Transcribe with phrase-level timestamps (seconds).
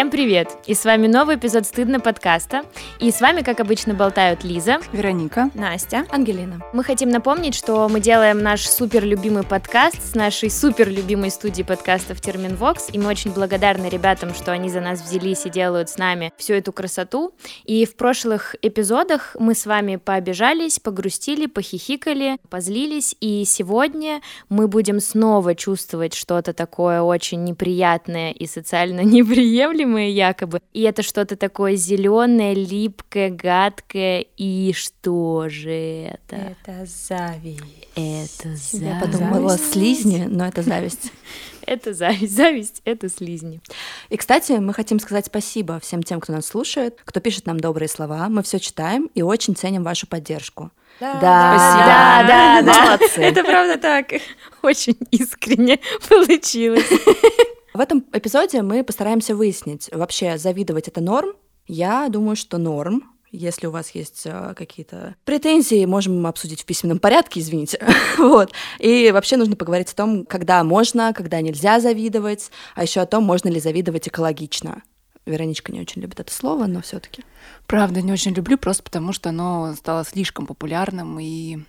[0.00, 0.48] Всем привет!
[0.64, 2.62] И с вами новый эпизод «Стыдно» подкаста.
[3.00, 6.62] И с вами, как обычно, болтают Лиза, Вероника, Настя, Ангелина.
[6.72, 11.62] Мы хотим напомнить, что мы делаем наш супер любимый подкаст с нашей супер любимой студии
[11.62, 15.98] подкастов Терминвокс, и мы очень благодарны ребятам, что они за нас взялись и делают с
[15.98, 17.34] нами всю эту красоту.
[17.64, 24.98] И в прошлых эпизодах мы с вами пообижались, погрустили, похихикали, позлились, и сегодня мы будем
[24.98, 30.60] снова чувствовать что-то такое очень неприятное и социально неприемлемое якобы.
[30.72, 34.26] И это что-то такое зеленое, липкое, гадкое.
[34.36, 36.36] И что же это?
[36.36, 37.62] это зависть.
[37.94, 38.72] Это зависть.
[38.74, 41.12] Я подумала слизни, но это зависть.
[41.66, 42.34] Это зависть.
[42.34, 43.60] Зависть— это слизни.
[44.08, 47.88] И, кстати, мы хотим сказать спасибо всем тем, кто нас слушает, кто пишет нам добрые
[47.88, 48.28] слова.
[48.28, 50.72] Мы все читаем и очень ценим вашу поддержку.
[50.98, 51.86] Да, Спасибо.
[51.86, 52.84] да, Да, да.
[52.86, 53.20] молодцы.
[53.22, 54.06] Это правда так.
[54.62, 56.88] Очень искренне получилось.
[57.72, 61.34] В этом эпизоде мы постараемся выяснить, вообще завидовать это норм?
[61.66, 63.04] Я думаю, что норм.
[63.30, 67.78] Если у вас есть э, какие-то претензии, можем обсудить в письменном порядке, извините.
[68.18, 68.50] вот.
[68.80, 73.22] И вообще нужно поговорить о том, когда можно, когда нельзя завидовать, а еще о том,
[73.22, 74.82] можно ли завидовать экологично.
[75.26, 77.22] Вероничка не очень любит это слово, но все-таки.
[77.68, 81.60] Правда, не очень люблю, просто потому что оно стало слишком популярным и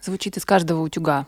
[0.00, 1.26] звучит из каждого утюга.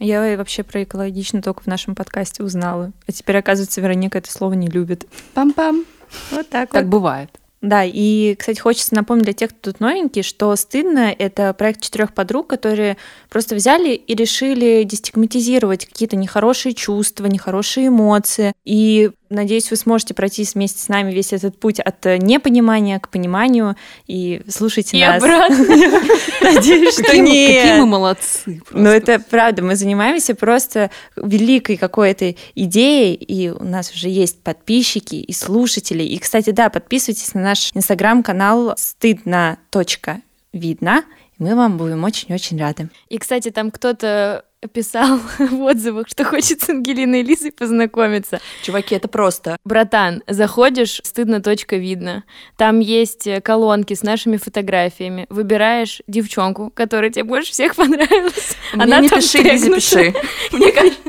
[0.00, 2.90] Я вообще про экологично только в нашем подкасте узнала.
[3.06, 5.06] А теперь, оказывается, Вероника это слово не любит.
[5.34, 5.84] Пам-пам.
[6.30, 6.90] Вот так Так вот.
[6.90, 7.30] бывает.
[7.60, 12.14] Да, и, кстати, хочется напомнить для тех, кто тут новенький, что «Стыдно»— это проект четырех
[12.14, 12.96] подруг, которые
[13.28, 18.54] просто взяли и решили дестигматизировать какие-то нехорошие чувства, нехорошие эмоции.
[18.64, 23.08] И надеюсь, вы сможете пройти вместе с нами весь этот путь от э, непонимания к
[23.08, 25.22] пониманию и слушайте И нас.
[25.22, 25.56] обратно.
[26.42, 28.62] Надеюсь, что мы, какие мы молодцы.
[28.72, 35.14] Ну, это правда, мы занимаемся просто великой какой-то идеей, и у нас уже есть подписчики
[35.14, 36.02] и слушатели.
[36.02, 41.04] И, кстати, да, подписывайтесь на наш инстаграм-канал стыдно.видно,
[41.38, 42.90] мы вам будем очень-очень рады.
[43.08, 48.40] И, кстати, там кто-то писал в отзывах, что хочет с Ангелиной и Лизой познакомиться.
[48.62, 49.56] Чуваки, это просто.
[49.64, 52.24] Братан, заходишь, стыдно точка видно.
[52.56, 55.26] Там есть э, колонки с нашими фотографиями.
[55.30, 58.56] Выбираешь девчонку, которая тебе больше всех понравилась.
[58.74, 59.74] Мне не там пиши, тегнута.
[59.76, 60.14] пиши.
[60.52, 61.00] Мне кажется,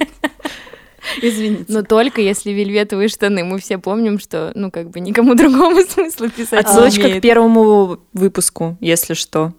[1.22, 1.66] Извините.
[1.67, 3.44] Но только если вельветовые штаны.
[3.44, 8.78] Мы все помним, что, ну, как бы никому другому смысла писать Отсылочка к первому выпуску,
[8.79, 9.53] если что.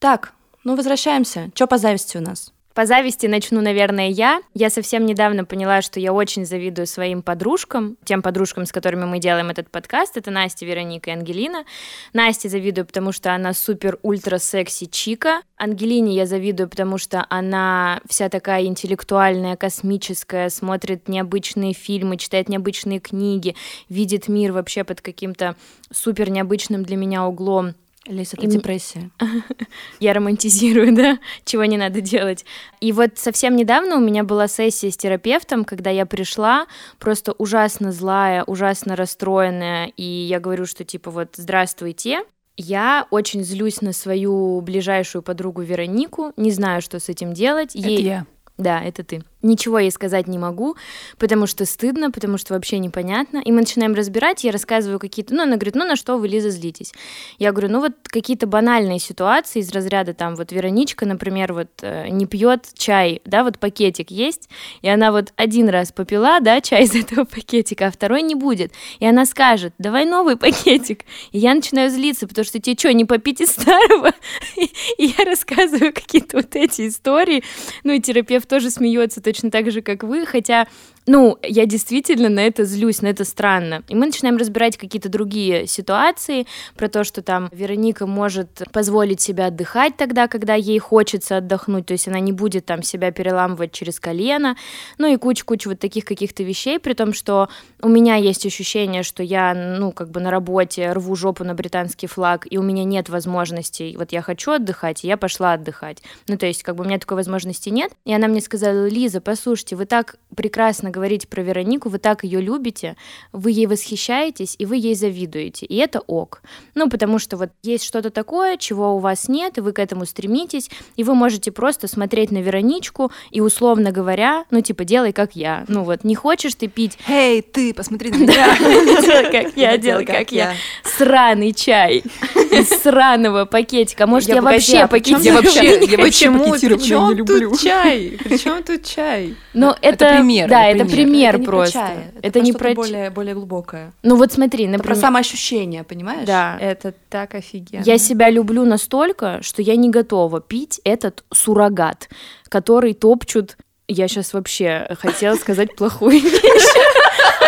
[0.00, 0.32] Так,
[0.68, 1.50] ну возвращаемся.
[1.54, 2.52] Что по зависти у нас?
[2.74, 4.42] По зависти начну, наверное, я.
[4.52, 9.18] Я совсем недавно поняла, что я очень завидую своим подружкам, тем подружкам, с которыми мы
[9.18, 10.18] делаем этот подкаст.
[10.18, 11.64] Это Настя, Вероника и Ангелина.
[12.12, 15.40] Насте завидую, потому что она супер-ультра-секси чика.
[15.56, 23.00] Ангелине я завидую, потому что она вся такая интеллектуальная, космическая, смотрит необычные фильмы, читает необычные
[23.00, 23.56] книги,
[23.88, 25.56] видит мир вообще под каким-то
[25.90, 27.74] супер необычным для меня углом.
[28.08, 29.10] Лиз, это И- депрессия.
[30.00, 32.44] Я романтизирую, да, чего не надо делать.
[32.80, 36.66] И вот совсем недавно у меня была сессия с терапевтом, когда я пришла,
[36.98, 42.22] просто ужасно злая, ужасно расстроенная, и я говорю, что типа вот здравствуйте,
[42.56, 47.76] я очень злюсь на свою ближайшую подругу Веронику, не знаю, что с этим делать.
[47.76, 48.02] Это Ей...
[48.02, 48.26] я.
[48.56, 49.22] Да, это ты.
[49.40, 50.76] Ничего ей сказать не могу,
[51.16, 53.38] потому что стыдно, потому что вообще непонятно.
[53.44, 55.32] И мы начинаем разбирать, я рассказываю какие-то...
[55.32, 56.92] Ну, она говорит, ну на что вы, Лиза, злитесь?
[57.38, 62.08] Я говорю, ну вот какие-то банальные ситуации из разряда там вот Вероничка, например, вот э,
[62.08, 64.48] не пьет чай, да, вот пакетик есть,
[64.82, 68.72] и она вот один раз попила, да, чай из этого пакетика, а второй не будет.
[68.98, 71.04] И она скажет, давай новый пакетик.
[71.30, 74.12] И я начинаю злиться, потому что тебе что, не попить из старого?
[74.98, 77.44] И я рассказываю какие-то вот эти истории,
[77.84, 80.66] ну и терапевт тоже смеется точно так же, как вы, хотя,
[81.08, 83.82] ну, я действительно на это злюсь, на это странно.
[83.88, 86.46] И мы начинаем разбирать какие-то другие ситуации,
[86.76, 91.92] про то, что там Вероника может позволить себе отдыхать тогда, когда ей хочется отдохнуть, то
[91.92, 94.56] есть она не будет там себя переламывать через колено,
[94.98, 97.48] ну и куча-куча вот таких каких-то вещей, при том, что
[97.80, 102.06] у меня есть ощущение, что я, ну, как бы на работе рву жопу на британский
[102.06, 106.02] флаг, и у меня нет возможностей, вот я хочу отдыхать, и я пошла отдыхать.
[106.28, 107.92] Ну, то есть, как бы у меня такой возможности нет.
[108.04, 112.40] И она мне сказала, Лиза, послушайте, вы так прекрасно говорите про Веронику, вы так ее
[112.40, 112.96] любите,
[113.32, 116.42] вы ей восхищаетесь, и вы ей завидуете, и это ок.
[116.74, 120.06] Ну, потому что вот есть что-то такое, чего у вас нет, и вы к этому
[120.06, 125.36] стремитесь, и вы можете просто смотреть на Вероничку и, условно говоря, ну, типа, делай как
[125.36, 125.64] я.
[125.68, 128.58] Ну, вот, не хочешь ты пить Эй, ты, посмотри на меня.
[128.58, 130.54] делай как я, делай как я.
[130.82, 132.02] Сраный чай
[132.50, 134.08] из сраного пакетика.
[134.08, 135.22] Может, я вообще а пакетик...
[135.22, 137.14] Я вообще, я вообще Почему?
[137.24, 138.18] тут чай?
[138.24, 139.36] Причем тут чай?
[139.54, 141.78] Ну, Это это, пример, да, это пример это не просто.
[141.78, 143.92] Про чай, это, Это не про более, более глубокое.
[144.02, 145.00] Ну вот смотри, Это про например...
[145.00, 146.26] самоощущение, понимаешь?
[146.26, 146.56] Да.
[146.60, 147.82] Это так офигенно.
[147.82, 152.08] Я себя люблю настолько, что я не готова пить этот суррогат,
[152.48, 153.56] который топчут.
[153.86, 156.42] Я сейчас вообще хотела сказать плохую вещь.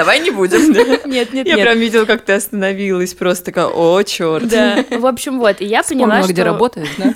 [0.00, 0.72] Давай не будем.
[1.10, 1.66] Нет, нет, Я нет.
[1.66, 4.48] прям видела, как ты остановилась, просто такая, о, черт.
[4.48, 4.82] Да.
[4.90, 5.60] В общем, вот.
[5.60, 6.32] И я поняла, что...
[6.32, 7.12] где работаешь, да?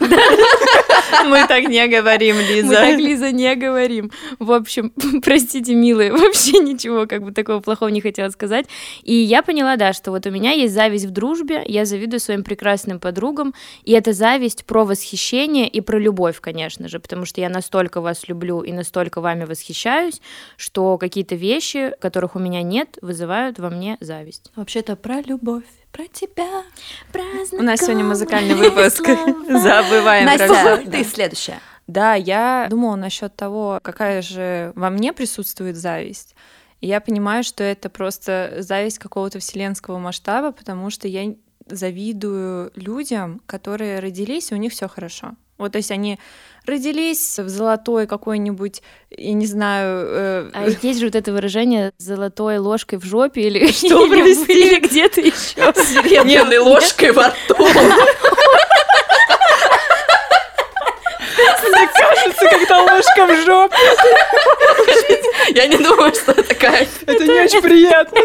[1.24, 2.90] Мы так не говорим, Мы так, Лиза.
[2.96, 4.10] Лиза, не говорим.
[4.38, 4.92] В общем,
[5.22, 8.66] простите, милые, вообще ничего как бы такого плохого не хотела сказать.
[9.02, 12.44] И я поняла, да, что вот у меня есть зависть в дружбе, я завидую своим
[12.44, 13.54] прекрасным подругам,
[13.84, 18.28] и это зависть про восхищение и про любовь, конечно же, потому что я настолько вас
[18.28, 20.20] люблю и настолько вами восхищаюсь,
[20.56, 24.50] что какие-то вещи, которых у меня нет, вызывают во мне зависть.
[24.56, 26.62] Вообще-то про любовь, про тебя.
[27.52, 29.02] У нас сегодня музыкальный выпуск.
[29.48, 31.60] Забываем про Настя, ты следующая.
[31.86, 36.34] Да, я думала насчет того, какая же во мне присутствует зависть.
[36.80, 41.34] И я понимаю, что это просто зависть какого-то вселенского масштаба, потому что я
[41.66, 45.32] завидую людям, которые родились, и у них все хорошо.
[45.58, 46.18] Вот, то есть они
[46.66, 52.58] родились в золотой какой-нибудь, я не знаю, э, А есть же вот это выражение «золотой
[52.58, 54.52] ложкой в жопе» или, Что, или, прости?
[54.52, 55.72] или где-то еще.
[55.74, 57.56] Серебряной ложкой во рту.
[62.24, 63.76] кажется, когда ложка в жопу.
[65.54, 66.86] Я не думаю, что такая.
[67.06, 68.20] Это не очень приятно.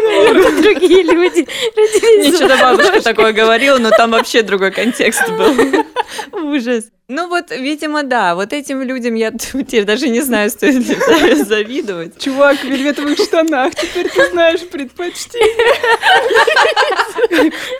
[0.62, 1.46] Другие люди
[1.76, 5.54] родились Мне что-то бабушка такое говорила, но там вообще другой контекст был.
[6.32, 6.84] Ужас.
[7.12, 12.22] Ну вот, видимо, да, вот этим людям я теперь даже не знаю, стоит ли завидовать.
[12.22, 15.74] Чувак в вельветовых штанах, теперь ты знаешь предпочтение.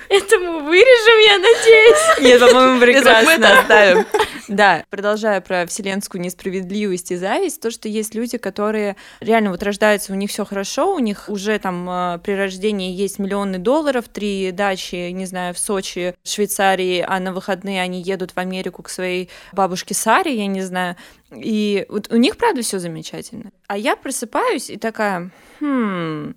[0.09, 2.21] Этому вырежем, я надеюсь.
[2.23, 3.61] Нет, по-моему, мы это прекрасно.
[3.61, 4.07] оставим.
[4.51, 10.13] Да, продолжая про вселенскую несправедливость и зависть, то, что есть люди, которые реально вот рождаются,
[10.13, 14.51] у них все хорошо, у них уже там э, при рождении есть миллионы долларов, три
[14.51, 19.31] дачи, не знаю, в Сочи, Швейцарии, а на выходные они едут в Америку к своей
[19.53, 20.97] бабушке Саре, я не знаю,
[21.33, 23.53] и вот у них, правда, все замечательно.
[23.69, 25.31] А я просыпаюсь и такая,
[25.61, 26.35] хм,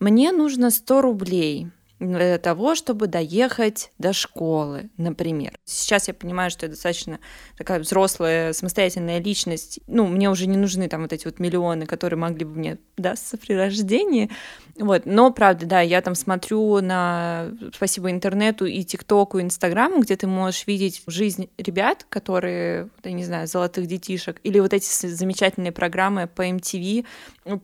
[0.00, 1.68] мне нужно 100 рублей
[1.98, 5.58] для того, чтобы доехать до школы, например.
[5.64, 7.20] Сейчас я понимаю, что я достаточно
[7.56, 9.80] такая взрослая, самостоятельная личность.
[9.86, 13.38] Ну, мне уже не нужны там вот эти вот миллионы, которые могли бы мне дастся
[13.38, 14.30] при рождении.
[14.78, 15.06] Вот.
[15.06, 20.26] Но, правда, да, я там смотрю на, спасибо интернету и ТикТоку, и Инстаграму, где ты
[20.26, 26.26] можешь видеть жизнь ребят, которые, я не знаю, золотых детишек, или вот эти замечательные программы
[26.26, 27.06] по MTV,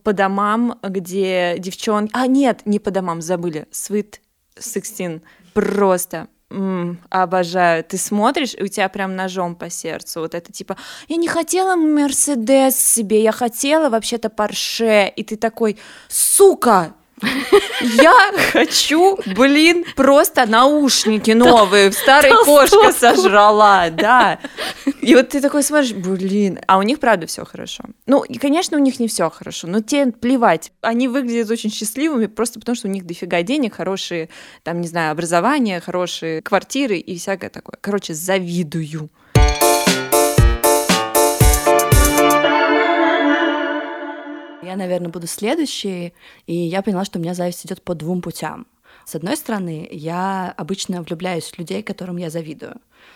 [0.03, 2.11] по домам, где девчонки...
[2.13, 3.67] А, нет, не по домам, забыли.
[3.71, 4.22] Sweet
[4.55, 5.21] 16.
[5.53, 7.83] Просто м, обожаю.
[7.83, 10.21] Ты смотришь, и у тебя прям ножом по сердцу.
[10.21, 10.77] Вот это типа,
[11.07, 15.11] я не хотела Мерседес себе, я хотела вообще-то Порше.
[15.15, 15.77] И ты такой,
[16.09, 16.93] сука,
[17.81, 21.91] я хочу, блин, просто наушники новые.
[21.91, 24.39] Старая кошка сожрала, да.
[25.01, 27.83] И вот ты такой смотришь, блин, а у них правда все хорошо.
[28.05, 30.71] Ну, и, конечно, у них не все хорошо, но тебе плевать.
[30.81, 34.29] Они выглядят очень счастливыми просто потому, что у них дофига денег, хорошие,
[34.63, 37.77] там, не знаю, образование, хорошие квартиры и всякое такое.
[37.79, 39.09] Короче, завидую.
[44.65, 46.13] Я, наверное, буду следующей,
[46.47, 48.67] и я поняла, что у меня зависть идет по двум путям.
[49.05, 52.75] С одной стороны, я обычно влюбляюсь в людей, которым я завидую.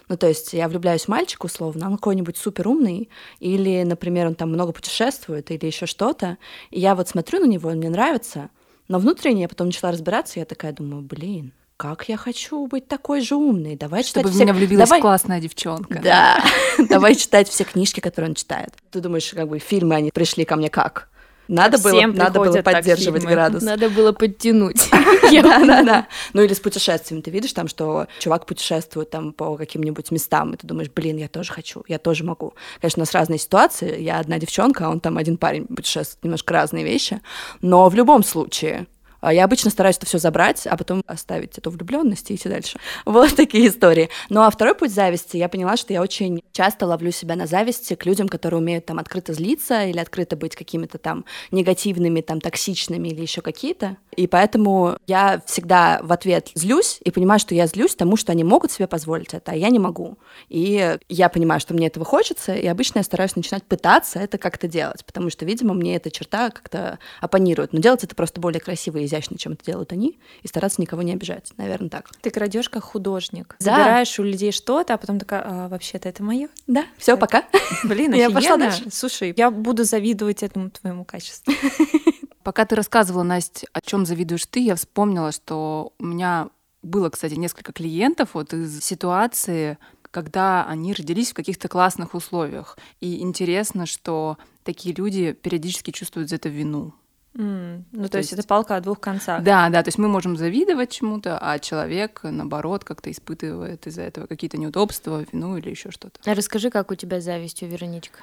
[0.09, 4.35] Ну, то есть я влюбляюсь в мальчика, условно, он какой-нибудь супер умный, или, например, он
[4.35, 6.37] там много путешествует, или еще что-то.
[6.71, 8.49] И я вот смотрю на него, он мне нравится,
[8.87, 13.21] но внутренне я потом начала разбираться, я такая думаю, блин, как я хочу быть такой
[13.21, 13.75] же умной.
[13.75, 14.43] Давай Чтобы читать в все...
[14.43, 15.99] меня влюбилась Давай- классная девчонка.
[16.01, 16.43] Да,
[16.89, 18.73] давай читать все книжки, которые он читает.
[18.91, 21.09] Ты думаешь, как бы фильмы, они пришли ко мне как?
[21.47, 23.35] Надо было, надо было поддерживать фильмы.
[23.35, 23.63] градус.
[23.63, 24.89] Надо было подтянуть.
[24.91, 26.07] Да, да, да.
[26.33, 27.21] Ну или с путешествиями.
[27.21, 31.27] Ты видишь там, что чувак путешествует там по каким-нибудь местам, и ты думаешь, блин, я
[31.27, 32.53] тоже хочу, я тоже могу.
[32.81, 34.01] Конечно, у нас разные ситуации.
[34.01, 37.21] Я одна девчонка, а он там один парень путешествует, немножко разные вещи.
[37.61, 38.87] Но в любом случае,
[39.21, 42.79] Я обычно стараюсь это все забрать, а потом оставить эту влюбленность и идти дальше.
[43.05, 44.09] Вот такие истории.
[44.29, 47.95] Ну а второй путь зависти, я поняла, что я очень часто ловлю себя на зависти
[47.95, 53.09] к людям, которые умеют там открыто злиться или открыто быть какими-то там негативными, там токсичными
[53.09, 53.97] или еще какие-то.
[54.15, 58.43] И поэтому я всегда в ответ злюсь и понимаю, что я злюсь тому, что они
[58.43, 60.17] могут себе позволить это, а я не могу.
[60.49, 64.67] И я понимаю, что мне этого хочется, и обычно я стараюсь начинать пытаться это как-то
[64.67, 67.73] делать, потому что, видимо, мне эта черта как-то оппонирует.
[67.73, 71.01] Но делать это просто более красиво и изящнее, чем это делают они, и стараться никого
[71.01, 71.51] не обижать.
[71.57, 72.09] Наверное, так.
[72.21, 73.55] Ты крадешь как художник.
[73.59, 73.77] Да.
[73.77, 76.49] Забираешь у людей что-то, а потом такая, а, вообще-то это мое.
[76.67, 77.45] Да, все, пока.
[77.83, 78.89] Блин, Я пошла дальше.
[78.91, 81.53] Слушай, я буду завидовать этому твоему качеству.
[82.43, 86.49] Пока ты рассказывала, Настя, о чем завидуешь ты, я вспомнила, что у меня
[86.81, 89.77] было, кстати, несколько клиентов вот из ситуации,
[90.11, 92.77] когда они родились в каких-то классных условиях.
[93.01, 96.93] И интересно, что такие люди периодически чувствуют за это вину.
[97.37, 99.43] М, Ну, то, То есть, есть- это палка о двух концах.
[99.43, 104.25] Да, да, то есть мы можем завидовать чему-то, а человек, наоборот, как-то испытывает из-за этого
[104.25, 106.19] какие-то неудобства, вину или еще что-то.
[106.25, 108.19] А Расскажи, как у тебя с завистью, Вероничка?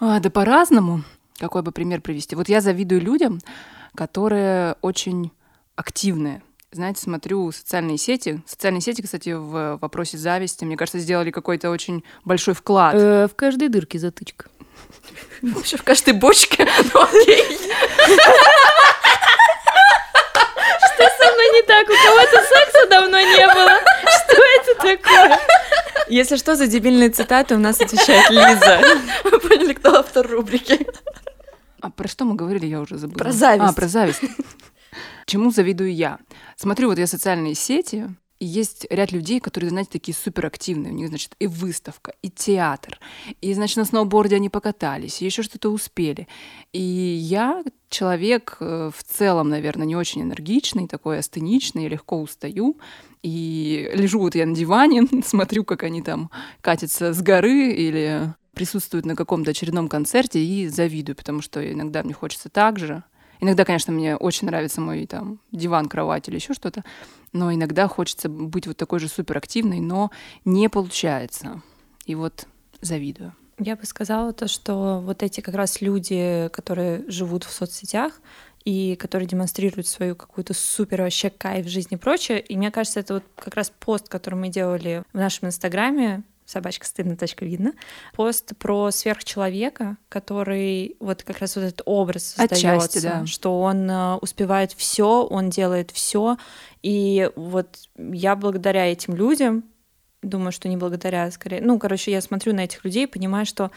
[0.00, 1.04] А, да по-разному.
[1.38, 2.34] Какой бы пример привести?
[2.34, 3.38] Вот я завидую людям,
[3.94, 5.30] которые очень
[5.76, 6.42] активные.
[6.72, 8.42] Знаете, смотрю социальные сети.
[8.46, 12.94] Социальные сети, кстати, в вопросе зависти, мне кажется, сделали какой-то очень большой вклад.
[12.96, 14.46] Э, в каждой дырке затычка.
[15.42, 16.66] Вообще в каждой бочке.
[16.94, 17.44] Ну, окей.
[20.94, 21.86] Что со мной не так?
[21.88, 23.80] У кого-то секса давно не было.
[24.02, 25.38] Что это такое?
[26.08, 28.80] Если что, за дебильные цитаты у нас отвечает Лиза.
[29.24, 30.86] Вы поняли, кто автор рубрики.
[31.80, 33.18] А про что мы говорили, я уже забыла.
[33.18, 33.70] Про зависть.
[33.70, 34.20] А, про зависть.
[35.26, 36.18] Чему завидую я?
[36.56, 38.08] Смотрю, вот я социальные сети,
[38.40, 40.92] есть ряд людей, которые, знаете, такие суперактивные.
[40.92, 42.98] У них, значит, и выставка, и театр,
[43.40, 46.28] и, значит, на сноуборде они покатались, и еще что-то успели.
[46.72, 52.78] И я человек э, в целом, наверное, не очень энергичный, такой астеничный, легко устаю.
[53.22, 59.04] И лежу вот я на диване, смотрю, как они там катятся с горы или присутствуют
[59.04, 63.04] на каком-то очередном концерте и завидую, потому что иногда мне хочется так же.
[63.40, 66.84] Иногда, конечно, мне очень нравится мой там диван, кровать или еще что-то,
[67.32, 70.10] но иногда хочется быть вот такой же суперактивной, но
[70.44, 71.62] не получается.
[72.06, 72.46] И вот
[72.80, 73.34] завидую.
[73.58, 78.20] Я бы сказала то, что вот эти как раз люди, которые живут в соцсетях
[78.64, 82.40] и которые демонстрируют свою какую-то супер вообще кайф в жизни и прочее.
[82.40, 86.86] И мне кажется, это вот как раз пост, который мы делали в нашем инстаграме, собачка
[86.86, 87.72] стыдно, точка видно,
[88.14, 93.26] пост про сверхчеловека, который вот как раз вот этот образ создается, да.
[93.26, 96.38] что он э, успевает все, он делает все,
[96.82, 99.64] и вот я благодаря этим людям
[100.22, 101.60] думаю, что не благодаря, скорее.
[101.60, 103.70] Ну, короче, я смотрю на этих людей и понимаю, что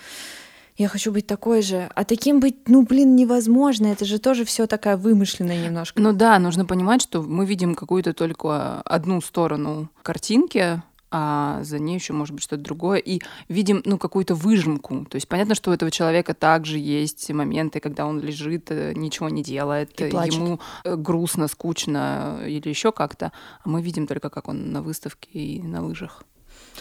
[0.77, 1.89] я хочу быть такой же.
[1.93, 3.87] А таким быть, ну, блин, невозможно.
[3.87, 6.01] Это же тоже все такая вымышленная немножко.
[6.01, 11.95] Ну да, нужно понимать, что мы видим какую-то только одну сторону картинки, а за ней
[11.95, 15.05] еще может быть что-то другое, и видим, ну, какую-то выжимку.
[15.09, 19.29] То есть понятно, что у этого человека также есть моменты, когда он лежит, э, ничего
[19.29, 20.35] не делает, И плачет.
[20.35, 23.31] ему э, грустно, скучно или еще как-то,
[23.63, 26.23] а мы видим только, как он на выставке и на лыжах.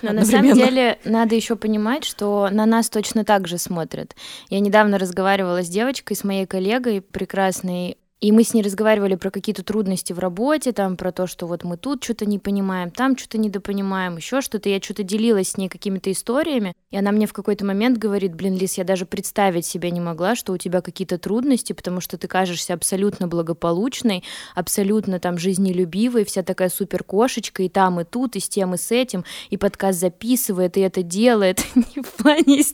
[0.02, 4.14] Но на самом деле надо еще понимать, что на нас точно так же смотрят.
[4.48, 9.30] Я недавно разговаривала с девочкой, с моей коллегой прекрасной, и мы с ней разговаривали про
[9.30, 13.16] какие-то трудности в работе, там про то, что вот мы тут что-то не понимаем, там
[13.16, 14.68] что-то недопонимаем, еще что-то.
[14.68, 18.56] Я что-то делилась с ней какими-то историями, и она мне в какой-то момент говорит, блин,
[18.56, 22.26] Лиз, я даже представить себе не могла, что у тебя какие-то трудности, потому что ты
[22.26, 28.40] кажешься абсолютно благополучной, абсолютно там жизнелюбивой, вся такая супер кошечка, и там, и тут, и
[28.40, 31.64] с тем, и с этим, и подкаст записывает, и это делает.
[31.74, 32.64] Не в плане...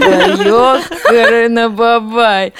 [0.00, 2.52] Да ёкарына бабай.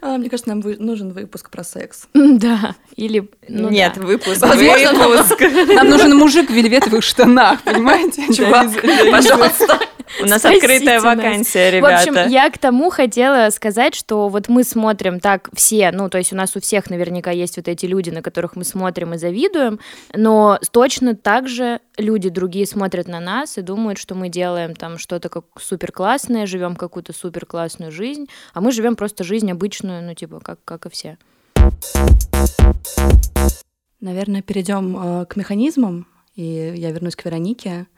[0.00, 2.08] А, Мне кажется, нам нужен выпуск про секс.
[2.14, 3.28] Да, или...
[3.48, 4.02] ну Нет, да.
[4.02, 4.40] выпуск.
[4.40, 5.40] Возможно, нам- выпуск.
[5.74, 8.32] Нам нужен мужик в вельветовых штанах, понимаете?
[8.32, 8.70] Чувак,
[9.10, 9.78] пожалуйста.
[10.20, 11.04] У нас Спасите открытая нас.
[11.04, 12.30] вакансия, В общем, ребята.
[12.30, 16.36] я к тому хотела сказать, что вот мы смотрим так все, ну, то есть у
[16.36, 19.80] нас у всех наверняка есть вот эти люди, на которых мы смотрим и завидуем,
[20.14, 24.98] но точно так же люди другие смотрят на нас и думают, что мы делаем там
[24.98, 30.02] что-то как супер классное, живем какую-то супер классную жизнь, а мы живем просто жизнь обычную,
[30.02, 31.18] ну, типа, как, как и все.
[34.00, 37.88] Наверное, перейдем э, к механизмам, и я вернусь к Веронике.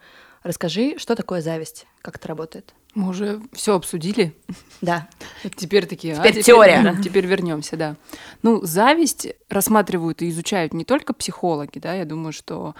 [0.43, 2.73] Расскажи, что такое зависть, как это работает?
[2.95, 4.35] Мы уже все обсудили.
[4.81, 5.07] Да.
[5.55, 6.81] Теперь такие, Теперь а, теория.
[6.81, 7.95] да, Теперь вернемся, да.
[8.41, 12.75] Ну, зависть рассматривают и изучают не только психологи, да, я думаю, что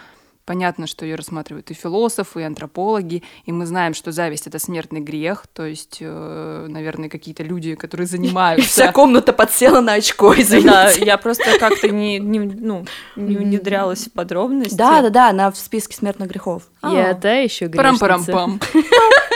[0.52, 5.00] понятно, что ее рассматривают и философы, и антропологи, и мы знаем, что зависть это смертный
[5.00, 8.92] грех, то есть, э, наверное, какие-то люди, которые Вся занимаются.
[8.92, 11.06] комната подсела на очко, Да, извините.
[11.06, 14.76] я просто как-то не, не, ну, не внедрялась в подробности.
[14.76, 16.64] Да, да, да, она в списке смертных грехов.
[16.84, 18.60] Я та еще Парам-парам-пам.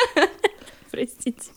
[0.96, 1.52] простите.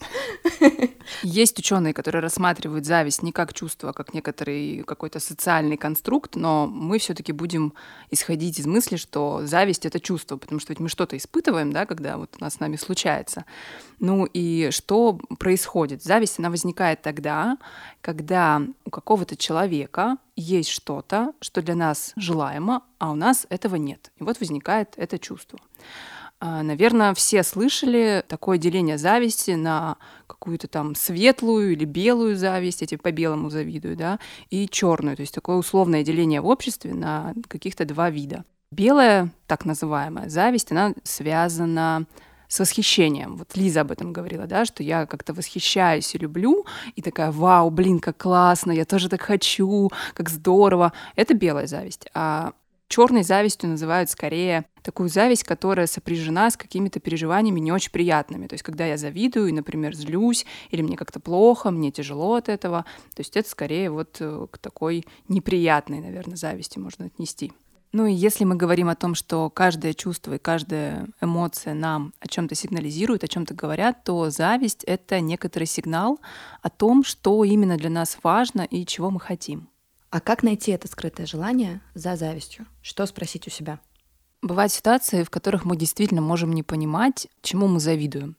[1.23, 6.67] Есть ученые, которые рассматривают зависть не как чувство, а как некоторый какой-то социальный конструкт, но
[6.67, 7.73] мы все-таки будем
[8.11, 12.17] исходить из мысли, что зависть это чувство, потому что ведь мы что-то испытываем, да, когда
[12.17, 13.45] вот у нас с нами случается.
[13.99, 16.03] Ну и что происходит?
[16.03, 17.57] Зависть, она возникает тогда,
[18.01, 24.11] когда у какого-то человека есть что-то, что для нас желаемо, а у нас этого нет.
[24.19, 25.59] И вот возникает это чувство.
[26.41, 32.95] А, Наверное, все слышали такое деление зависти на какую-то там светлую или белую зависть, эти
[32.95, 34.19] по белому завидую, да,
[34.49, 38.45] и черную, то есть такое условное деление в обществе на каких-то два вида.
[38.71, 42.05] Белая, так называемая зависть, она связана
[42.47, 43.35] с восхищением.
[43.35, 46.65] Вот Лиза об этом говорила, да, что я как-то восхищаюсь и люблю,
[46.95, 50.93] и такая, вау, блин, как классно, я тоже так хочу, как здорово.
[51.15, 52.07] Это белая зависть.
[52.13, 52.53] А
[52.89, 58.47] черной завистью называют скорее такую зависть, которая сопряжена с какими-то переживаниями не очень приятными.
[58.47, 62.85] То есть, когда я завидую, например, злюсь, или мне как-то плохо, мне тяжело от этого,
[63.15, 67.53] то есть это скорее вот э, к такой неприятной, наверное, зависти можно отнести.
[67.91, 72.27] Ну и если мы говорим о том, что каждое чувство и каждая эмоция нам о
[72.27, 76.19] чем-то сигнализирует, о чем-то говорят, то зависть— это некоторый сигнал
[76.61, 79.68] о том, что именно для нас важно и чего мы хотим.
[80.11, 82.65] А как найти это скрытое желание за завистью?
[82.81, 83.79] Что спросить у себя?
[84.41, 88.37] Бывают ситуации, в которых мы действительно можем не понимать, чему мы завидуем.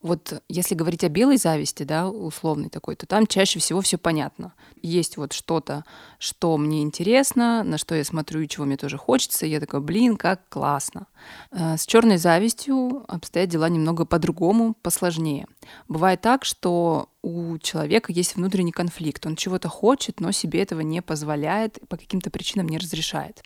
[0.00, 4.52] Вот если говорить о белой зависти, да, условной такой, то там чаще всего все понятно.
[4.82, 5.84] Есть вот что-то,
[6.18, 9.80] что мне интересно, на что я смотрю и чего мне тоже хочется, и я такая,
[9.80, 11.06] блин, как классно.
[11.52, 15.46] Э, с черной завистью обстоят дела немного по-другому, посложнее.
[15.86, 19.24] Бывает так, что у человека есть внутренний конфликт.
[19.26, 23.42] Он чего-то хочет, но себе этого не позволяет, по каким-то причинам не разрешает.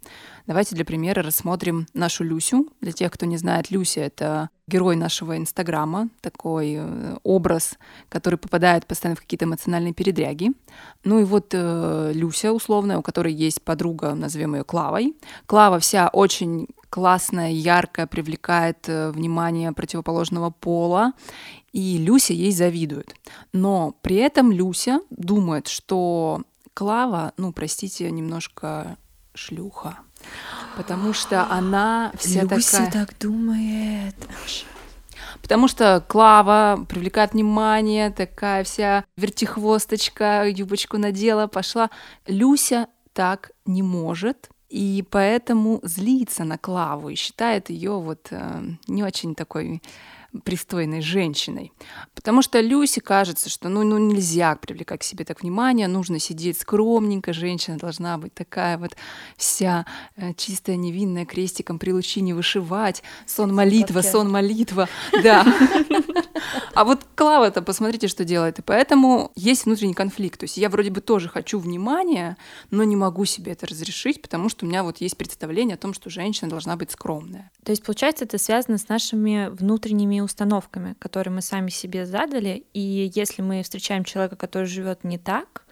[0.47, 2.69] Давайте для примера рассмотрим нашу Люсю.
[2.81, 7.79] Для тех, кто не знает, Люся— это герой нашего Инстаграма, такой э, образ,
[8.09, 10.53] который попадает постоянно в какие-то эмоциональные передряги.
[11.05, 15.15] Ну и вот э, Люся условная, у которой есть подруга, назовем ее Клавой.
[15.47, 21.13] Клава вся очень классная, яркая, привлекает э, внимание противоположного пола,
[21.77, 23.15] и Люся ей завидует.
[23.53, 26.43] Но при этом Люся думает, что
[26.73, 28.97] Клава, ну, простите, немножко
[29.35, 29.99] шлюха.
[30.79, 32.91] Потому что она вся Люся такая...
[32.91, 34.17] так думает.
[35.43, 41.91] Потому что Клава привлекает внимание, такая вся вертихвосточка, юбочку надела, пошла.
[42.27, 49.05] Люся так не может, и поэтому злится на Клаву и считает ее вот э, не
[49.05, 49.83] очень такой
[50.45, 51.73] пристойной женщиной.
[52.15, 56.61] Потому что Люсе кажется, что ну, ну нельзя привлекать к себе так внимание, нужно сидеть
[56.61, 58.97] скромненько, женщина должна быть такая вот
[59.37, 64.89] вся э, чистая, невинная, крестиком при лучине вышивать, сон молитва, сон молитва,
[65.23, 65.45] да.
[66.75, 68.59] А вот Клава-то, посмотрите, что делает.
[68.59, 70.39] И поэтому есть внутренний конфликт.
[70.39, 72.37] То есть я вроде бы тоже хочу внимания,
[72.71, 75.95] но не могу себе это разрешить, потому что у меня вот есть представление о том,
[75.95, 77.51] что женщина должна быть скромная.
[77.65, 82.67] То есть, получается, это связано с нашими внутренними установками, которые мы сами себе задали.
[82.75, 85.66] И если мы встречаем человека, который живет не так,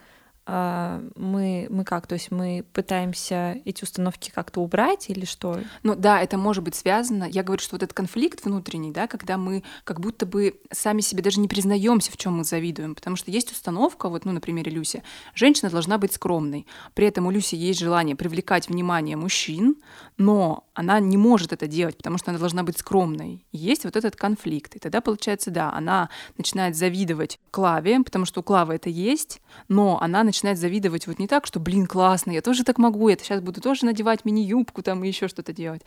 [0.47, 2.05] мы, мы как?
[2.07, 5.59] То есть мы пытаемся эти установки как-то убрать или что?
[5.81, 7.23] Ну да, это может быть связано.
[7.25, 11.23] Я говорю, что вот этот конфликт внутренний, да, когда мы как будто бы сами себе
[11.23, 14.71] даже не признаемся, в чем мы завидуем, потому что есть установка, вот, ну, на примере
[14.71, 15.01] Люси,
[15.33, 16.67] женщина должна быть скромной.
[16.93, 19.77] При этом у Люси есть желание привлекать внимание мужчин,
[20.17, 23.43] но она не может это делать, потому что она должна быть скромной.
[23.51, 24.75] И есть вот этот конфликт.
[24.75, 29.99] И тогда, получается, да, она начинает завидовать Клаве, потому что у Клавы это есть, но
[30.01, 33.41] она начинает завидовать вот не так, что, блин, классно, я тоже так могу, я сейчас
[33.41, 35.81] буду тоже надевать мини-юбку там и еще что-то делать.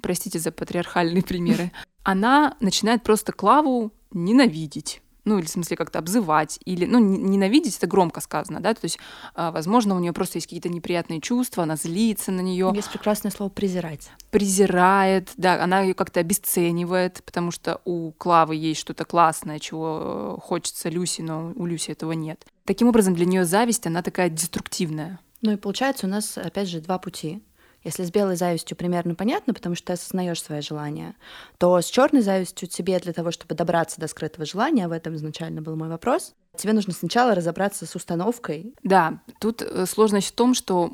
[0.00, 1.72] Простите за патриархальные примеры.
[2.02, 7.86] Она начинает просто Клаву ненавидеть ну или в смысле как-то обзывать, или, ну, ненавидеть, это
[7.86, 8.98] громко сказано, да, то есть,
[9.34, 12.72] а, возможно, у нее просто есть какие-то неприятные чувства, она злится на нее.
[12.74, 14.10] Есть прекрасное слово презирать.
[14.30, 20.40] Презирает, да, она ее как-то обесценивает, потому что у Клавы есть что-то классное, чего э,
[20.40, 22.44] хочется Люси, но у Люси этого нет.
[22.64, 25.20] Таким образом, для нее зависть, она такая деструктивная.
[25.40, 27.42] Ну и получается у нас, опять же, два пути.
[27.84, 31.14] Если с белой завистью примерно понятно, потому что ты осознаешь свои желания,
[31.58, 35.62] то с черной завистью тебе для того, чтобы добраться до скрытого желания, в этом изначально
[35.62, 38.74] был мой вопрос, Тебе нужно сначала разобраться с установкой.
[38.82, 40.90] Да, тут э, сложность в том, что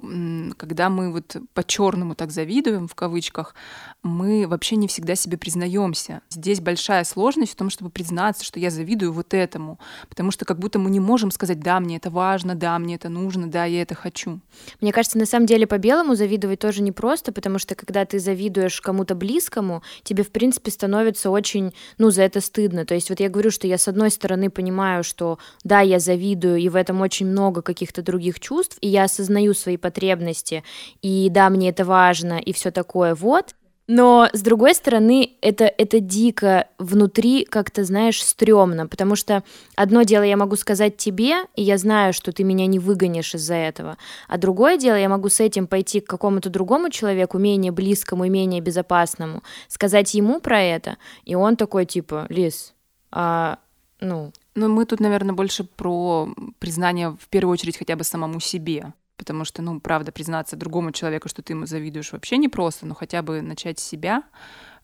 [0.58, 3.54] когда мы вот по-черному так завидуем, в кавычках,
[4.02, 6.20] мы вообще не всегда себе признаемся.
[6.28, 9.78] Здесь большая сложность в том, чтобы признаться, что я завидую вот этому,
[10.10, 13.08] потому что как будто мы не можем сказать, да, мне это важно, да, мне это
[13.08, 14.40] нужно, да, я это хочу.
[14.82, 19.14] Мне кажется, на самом деле по-белому завидовать тоже непросто, потому что когда ты завидуешь кому-то
[19.14, 22.84] близкому, тебе, в принципе, становится очень, ну, за это стыдно.
[22.84, 26.58] То есть вот я говорю, что я с одной стороны понимаю, что да, я завидую,
[26.58, 30.64] и в этом очень много каких-то других чувств, и я осознаю свои потребности,
[31.02, 33.54] и да, мне это важно, и все такое, вот.
[33.86, 39.42] Но, с другой стороны, это, это дико внутри как-то, знаешь, стрёмно, потому что
[39.76, 43.56] одно дело я могу сказать тебе, и я знаю, что ты меня не выгонишь из-за
[43.56, 48.24] этого, а другое дело я могу с этим пойти к какому-то другому человеку, менее близкому
[48.24, 52.72] и менее безопасному, сказать ему про это, и он такой, типа, Лиз,
[53.10, 53.58] а,
[54.00, 54.32] ну...
[54.54, 58.92] Ну, мы тут, наверное, больше про признание в первую очередь хотя бы самому себе.
[59.16, 63.22] Потому что, ну, правда, признаться другому человеку, что ты ему завидуешь, вообще непросто, но хотя
[63.22, 64.24] бы начать с себя,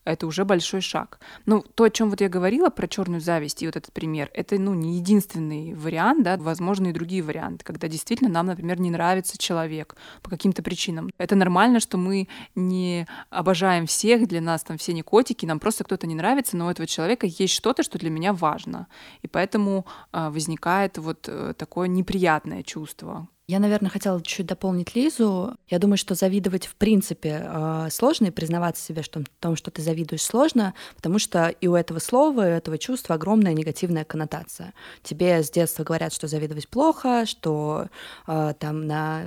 [0.04, 1.20] это уже большой шаг.
[1.46, 4.58] Ну, то, о чем вот я говорила про черную зависть и вот этот пример, это,
[4.58, 9.38] ну, не единственный вариант, да, возможны и другие варианты, когда действительно нам, например, не нравится
[9.38, 11.10] человек по каким-то причинам.
[11.18, 15.84] Это нормально, что мы не обожаем всех, для нас там все не котики, нам просто
[15.84, 18.86] кто-то не нравится, но у этого человека есть что-то, что для меня важно.
[19.22, 25.56] И поэтому э, возникает вот э, такое неприятное чувство, я, наверное, хотела чуть дополнить Лизу.
[25.68, 29.82] Я думаю, что завидовать в принципе э, сложно, и признаваться себе в том, что ты
[29.82, 34.72] завидуешь, сложно, потому что и у этого слова, и у этого чувства огромная негативная коннотация.
[35.02, 37.88] Тебе с детства говорят, что завидовать плохо, что
[38.28, 39.24] э, там на...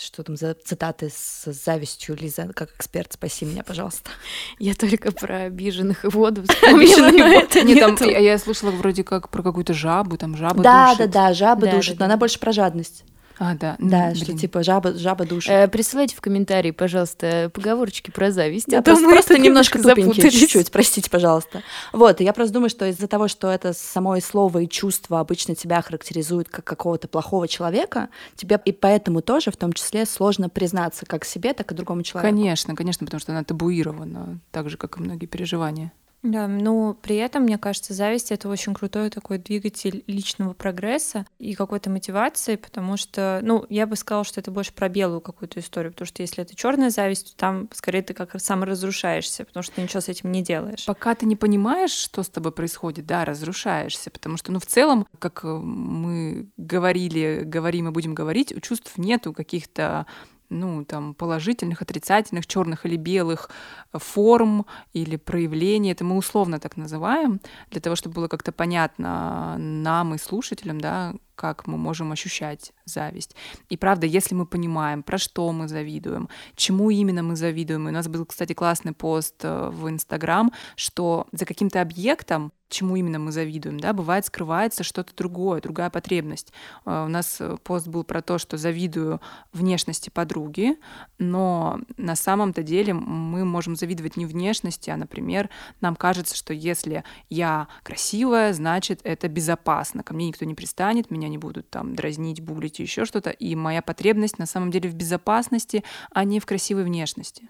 [0.00, 4.10] Что там за цитаты с завистью, Лиза, как эксперт, спаси меня, пожалуйста.
[4.58, 9.28] Я только про обиженных и воду вспомнила, но это не там, Я слушала вроде как
[9.28, 13.04] про какую-то жабу, там жаба Да, да, да, жаба душит, но она больше про жадность.
[13.38, 13.76] А, да.
[13.78, 14.16] Да, Блин.
[14.16, 15.50] что типа жаба, жаба душит.
[15.50, 18.66] Э, присылайте в комментарии, пожалуйста, поговорочки про зависть.
[18.66, 21.62] Да, а просто, просто немножко тупенькие, чуть-чуть, простите, пожалуйста.
[21.92, 25.54] Вот, и я просто думаю, что из-за того, что это само слово и чувство обычно
[25.54, 31.06] тебя характеризуют как какого-то плохого человека, тебе и поэтому тоже в том числе сложно признаться
[31.06, 32.34] как себе, так и другому человеку.
[32.34, 35.92] Конечно, конечно, потому что она табуирована, так же, как и многие переживания.
[36.22, 41.54] Да, но при этом, мне кажется, зависть— это очень крутой такой двигатель личного прогресса и
[41.54, 45.92] какой-то мотивации, потому что, ну, я бы сказала, что это больше про белую какую-то историю,
[45.92, 49.82] потому что если это черная зависть, то там скорее ты как саморазрушаешься, потому что ты
[49.82, 50.86] ничего с этим не делаешь.
[50.86, 55.06] Пока ты не понимаешь, что с тобой происходит, да, разрушаешься, потому что, ну, в целом,
[55.20, 60.06] как мы говорили, говорим и будем говорить, у чувств нету каких-то
[60.50, 63.50] ну, там, положительных, отрицательных, черных или белых
[63.92, 65.92] форм или проявлений.
[65.92, 71.14] Это мы условно так называем, для того, чтобы было как-то понятно нам и слушателям, да,
[71.34, 73.36] как мы можем ощущать зависть.
[73.68, 77.94] И правда, если мы понимаем, про что мы завидуем, чему именно мы завидуем, и у
[77.94, 83.32] нас был, кстати, классный пост э, в Инстаграм, что за каким-то объектом чему именно мы
[83.32, 86.52] завидуем, да, бывает скрывается что-то другое, другая потребность.
[86.84, 89.20] Э, у нас э, пост был про то, что завидую
[89.52, 90.76] внешности подруги,
[91.18, 95.48] но на самом-то деле мы можем завидовать не внешности, а, например,
[95.80, 101.28] нам кажется, что если я красивая, значит, это безопасно, ко мне никто не пристанет, меня
[101.28, 105.84] не будут там дразнить, булить, еще что-то, и моя потребность на самом деле в безопасности,
[106.10, 107.48] а не в красивой внешности.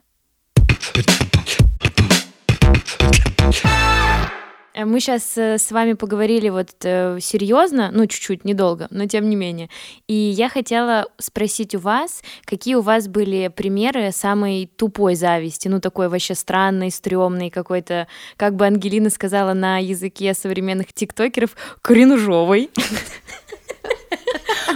[4.78, 9.28] Э, мы сейчас э, с вами поговорили вот э, серьезно, ну чуть-чуть, недолго, но тем
[9.28, 9.68] не менее.
[10.06, 15.80] И я хотела спросить у вас, какие у вас были примеры самой тупой зависти, ну
[15.80, 22.70] такой вообще странной, стрёмной какой-то, как бы Ангелина сказала на языке современных тиктокеров, кринжовой.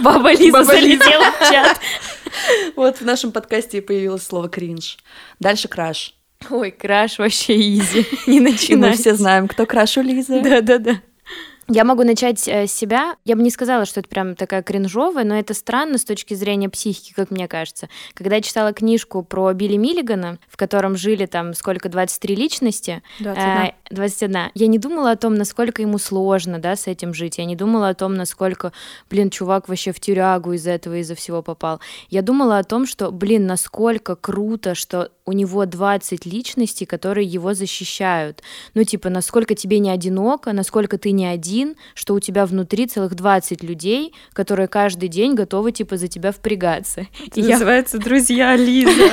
[0.03, 1.79] Баба Лиза залетела в чат.
[2.75, 4.97] Вот в нашем подкасте и появилось слово кринж.
[5.39, 6.15] Дальше краш.
[6.49, 8.91] Ой, краш вообще изи, не начинать.
[8.91, 10.41] Мы все знаем, кто краш у Лизы.
[10.41, 11.01] Да-да-да.
[11.69, 13.15] Я могу начать э, с себя.
[13.23, 16.69] Я бы не сказала, что это прям такая кринжовая, но это странно с точки зрения
[16.69, 17.87] психики, как мне кажется.
[18.13, 23.47] Когда я читала книжку про Билли Миллигана, в котором жили там сколько, 23 личности, 21.
[23.47, 24.37] Э, 21.
[24.53, 27.37] Я не думала о том, насколько ему сложно, да, с этим жить.
[27.37, 28.73] Я не думала о том, насколько,
[29.09, 31.79] блин, чувак вообще в тюрягу из-за этого, из-за всего попал.
[32.09, 37.53] Я думала о том, что, блин, насколько круто, что у него 20 личностей, которые его
[37.53, 38.41] защищают.
[38.73, 43.15] Ну, типа, насколько тебе не одиноко, насколько ты не один, что у тебя внутри целых
[43.15, 47.07] 20 людей, которые каждый день готовы, типа, за тебя впрягаться.
[47.25, 48.03] Это и называется я...
[48.03, 48.91] «Друзья Лиза».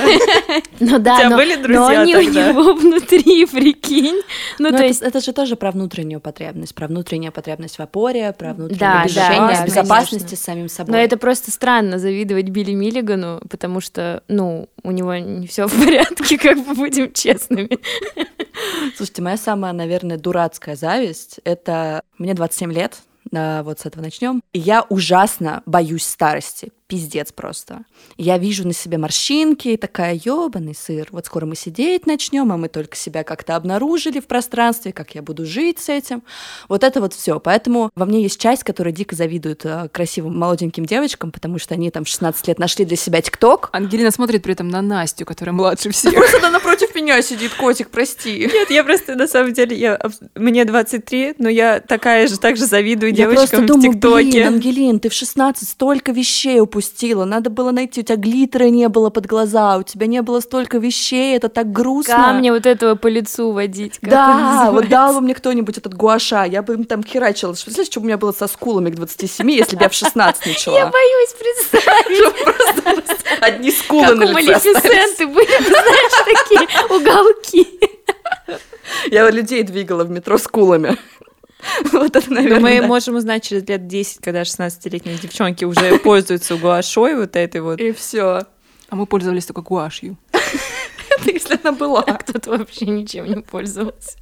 [0.79, 2.49] Ну да, у тебя были друзья но они тогда?
[2.49, 4.21] у него внутри, прикинь.
[4.57, 5.01] Ну, Но то это, есть...
[5.01, 9.55] это же тоже про внутреннюю потребность, про внутреннюю потребность в опоре, про внутреннее Да, движение,
[9.55, 10.37] да, в безопасности конечно.
[10.37, 10.93] с самим собой.
[10.93, 15.85] Но это просто странно завидовать Билли Миллигану, потому что, ну, у него не все в
[15.85, 16.00] порядке,
[16.37, 17.79] как бы будем честными.
[18.95, 22.97] Слушайте, моя самая, наверное, дурацкая зависть— это мне 27 лет,
[23.33, 24.41] а, вот с этого начнем.
[24.53, 26.71] Я ужасно боюсь старости.
[26.91, 27.85] Пиздец просто.
[28.17, 32.57] Я вижу на себе морщинки и такая, ёбаный сыр, вот скоро мы сидеть начнем, а
[32.57, 36.21] мы только себя как-то обнаружили в пространстве, как я буду жить с этим.
[36.67, 37.39] Вот это вот все.
[37.39, 41.89] Поэтому во мне есть часть, которая дико завидует э, красивым молоденьким девочкам, потому что они
[41.91, 43.69] там в 16 лет нашли для себя ТикТок.
[43.71, 46.13] Ангелина смотрит при этом на Настю, которая младше всех.
[46.13, 48.49] Просто она напротив меня сидит, котик, прости.
[48.51, 49.97] Нет, я просто, на самом деле, я,
[50.35, 54.23] мне 23, но я такая же, так же завидую Я просто девочкам в думаю, ТикТоке.
[54.23, 56.80] блин, Ангелин, ты в 16 столько вещей упустила.
[57.25, 60.77] Надо было найти, у тебя глиттера не было под глаза, у тебя не было столько
[60.77, 62.15] вещей, это так грустно.
[62.15, 63.99] Камня вот этого по лицу водить.
[64.01, 67.51] Да, вот дал бы мне кто-нибудь этот гуаша, я бы им там херачила.
[67.51, 70.75] Представляешь, что у меня было со скулами к 27, если бы я в 16 начала?
[70.75, 72.21] Я боюсь представить,
[73.41, 74.33] Одни скулы на лице.
[74.33, 77.67] Малефисенты были, знаешь, такие уголки.
[79.09, 80.97] Я людей двигала в метро скулами.
[81.91, 82.87] Вот это, Но наверное, мы да.
[82.87, 87.79] можем узнать через лет 10, когда 16-летние девчонки уже пользуются гуашой вот этой вот.
[87.79, 88.43] И все.
[88.89, 90.17] А мы пользовались только гуашью.
[90.31, 90.43] Это
[91.31, 92.01] если она была.
[92.01, 94.17] А кто-то вообще ничем не пользовался.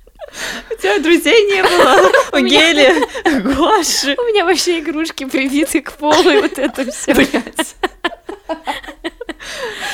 [0.69, 2.93] У тебя друзей не было, у Гели,
[3.41, 4.15] гуаши.
[4.15, 7.15] У меня вообще игрушки прибиты к полу, и вот это все.
[7.15, 7.75] Блядь.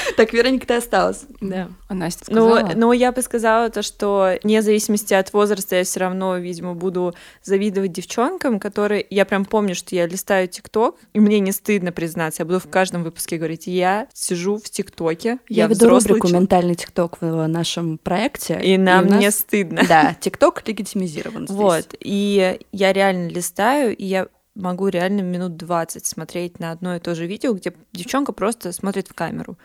[0.17, 1.25] Так, Вероника, ты осталась.
[1.41, 1.69] Да.
[1.87, 2.71] А Настя Ну, сказала.
[2.75, 7.13] но я бы сказала то, что вне зависимости от возраста я все равно, видимо, буду
[7.43, 9.05] завидовать девчонкам, которые...
[9.09, 12.41] Я прям помню, что я листаю ТикТок, и мне не стыдно признаться.
[12.43, 16.75] Я буду в каждом выпуске говорить, я сижу в ТикТоке, Я, я, веду рубрику «Ментальный
[16.75, 18.59] ТикТок» в нашем проекте.
[18.63, 19.81] и нам у нас- не стыдно.
[19.87, 21.55] Да, ТикТок легитимизирован здесь.
[21.57, 26.99] Вот, и я реально листаю, и я могу реально минут 20 смотреть на одно и
[26.99, 29.57] то же видео, где девчонка просто смотрит в камеру.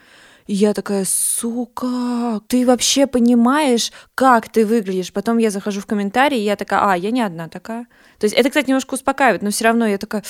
[0.50, 5.12] И я такая, сука, ты вообще понимаешь, как ты выглядишь?
[5.12, 7.86] Потом я захожу в комментарии, и я такая, а, я не одна такая.
[8.18, 10.24] То есть это, кстати, немножко успокаивает, но все равно я такая,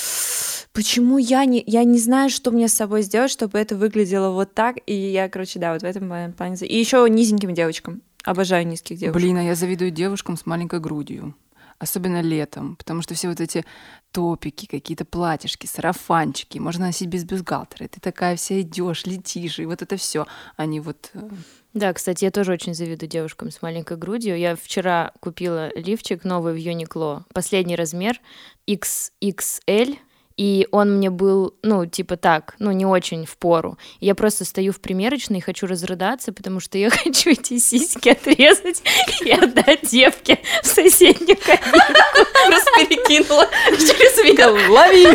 [0.74, 4.52] почему я не, я не знаю, что мне с собой сделать, чтобы это выглядело вот
[4.52, 4.76] так.
[4.85, 6.56] И я, короче, да, вот в этом плане.
[6.66, 8.02] И еще низеньким девочкам.
[8.22, 9.22] Обожаю низких девушек.
[9.22, 11.35] Блин, а я завидую девушкам с маленькой грудью.
[11.80, 13.64] Особенно летом, потому что все вот эти
[14.12, 17.88] топики, какие-то платьишки, сарафанчики, можно носить без бюстгальтера.
[17.88, 20.26] Ты такая вся идешь, летишь, и вот это все.
[20.56, 21.10] Они вот...
[21.14, 21.30] э,
[21.72, 24.36] Да, кстати, я тоже очень завидую девушкам с маленькой грудью.
[24.36, 28.20] Я вчера купила лифчик новый в Юникло, последний размер
[28.68, 29.96] XXL,
[30.40, 33.76] и он мне был, ну, типа так, ну, не очень в пору.
[34.00, 38.83] Я просто стою в примерочной и хочу разрыдаться, потому что я хочу эти сиськи отрезать
[39.22, 42.29] и отдать девке в соседнюю кабину.
[42.48, 44.48] Просто перекинула через меня.
[44.48, 45.07] Лови!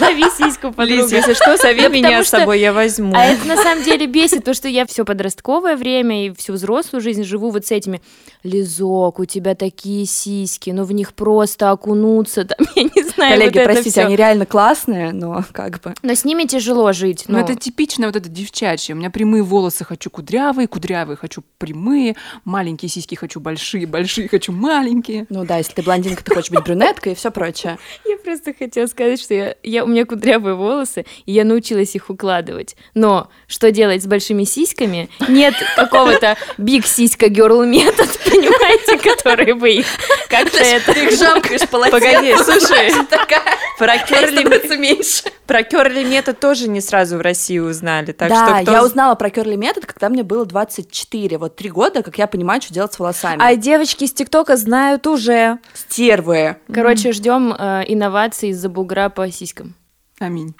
[0.00, 1.16] Лови сиську, подруга.
[1.16, 3.14] Если что, зови Да меня с собой, я возьму.
[3.14, 7.00] А это на самом деле бесит, то, что я все подростковое время и всю взрослую
[7.00, 8.00] жизнь живу вот с этими
[8.42, 13.58] Лизок, у тебя такие сиськи, ну в них просто окунуться, там, я не знаю, Коллеги,
[13.58, 14.06] вот простите, всё.
[14.06, 15.94] они реально классные, но как бы...
[16.02, 17.24] Но с ними тяжело жить.
[17.28, 18.94] Ну, Ну, это типичное вот это девчачье.
[18.94, 24.52] У меня прямые волосы хочу кудрявые, кудрявые хочу прямые, маленькие сиськи хочу большие, большие хочу
[24.52, 25.26] маленькие.
[25.28, 27.78] Ну да, если ты блондинка, ты хочешь быть брюнеткой и все прочее.
[28.04, 32.10] Я просто хотела сказать, что я, я, у меня кудрявые волосы, и я научилась их
[32.10, 32.76] укладывать.
[32.94, 35.08] Но что делать с большими сиськами?
[35.28, 39.86] Нет какого-то big сиська girl метод, понимаете, который бы их
[40.28, 40.94] как-то это...
[40.94, 45.24] Ты их жамкаешь Погоди, слушай, такая про керли, меньше.
[45.46, 48.12] про керли метод тоже не сразу в России узнали.
[48.12, 48.72] Так да, что кто...
[48.72, 51.38] я узнала про керли метод, когда мне было 24.
[51.38, 53.42] Вот три года, как я понимаю, что делать с волосами.
[53.42, 55.58] А девочки из ТикТока знают уже.
[55.74, 56.56] Стервы.
[56.72, 59.74] Короче, ждем э, инноваций из-за бугра по сиськам.
[60.18, 60.54] Аминь.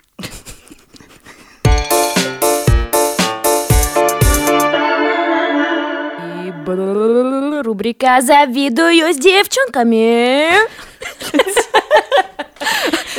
[7.63, 10.53] Рубрика «Завидую с девчонками».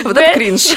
[0.04, 0.76] Вот это кринж.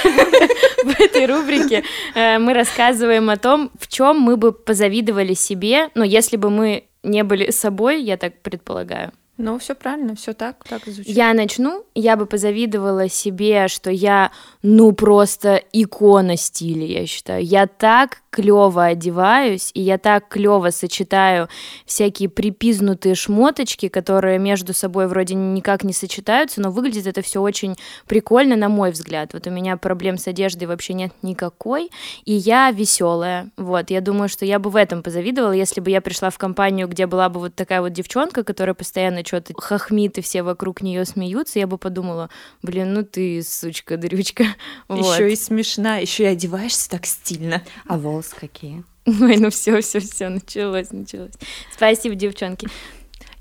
[0.85, 1.83] В этой рубрике
[2.15, 6.85] э, мы рассказываем о том, в чем мы бы позавидовали себе, ну, если бы мы
[7.03, 9.13] не были собой, я так предполагаю.
[9.39, 11.15] Ну, все правильно, все так, так звучит.
[11.15, 14.31] Я начну, я бы позавидовала себе, что я,
[14.63, 17.45] ну, просто икона стиля, я считаю.
[17.45, 21.49] Я так клево одеваюсь, и я так клево сочетаю
[21.85, 27.77] всякие припизнутые шмоточки, которые между собой вроде никак не сочетаются, но выглядит это все очень
[28.07, 29.33] прикольно, на мой взгляд.
[29.33, 31.91] Вот у меня проблем с одеждой вообще нет никакой,
[32.25, 33.51] и я веселая.
[33.57, 36.89] Вот, я думаю, что я бы в этом позавидовала, если бы я пришла в компанию,
[36.89, 41.05] где была бы вот такая вот девчонка, которая постоянно что-то хохмит, и все вокруг нее
[41.05, 42.31] смеются, я бы подумала,
[42.63, 44.45] блин, ну ты сучка, дрючка.
[44.89, 45.15] Вот.
[45.15, 47.63] Еще и смешна, еще и одеваешься так стильно.
[47.87, 48.85] А волосы какие?
[49.07, 51.33] Ой, ну все, все, все, началось, началось.
[51.75, 52.69] Спасибо, девчонки.